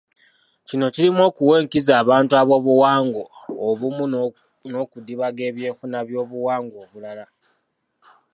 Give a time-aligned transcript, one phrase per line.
[0.67, 3.25] Kino kirimu okuwa enkizo abantu ab'obuwangwa
[3.67, 4.03] obumu
[4.71, 7.25] n'okudibaga eby'enfuna by'obuwangwa obulala